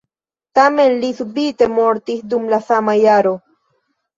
Tamen 0.59 0.95
li 1.03 1.11
subite 1.17 1.67
mortis 1.75 2.25
dum 2.33 2.51
la 2.55 2.63
sama 2.71 2.99
jaro. 3.05 3.37